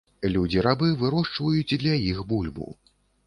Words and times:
Людзі-рабы 0.35 0.87
вырошчваюць 1.01 1.77
для 1.83 1.93
іх 2.09 2.25
бульбу. 2.31 2.67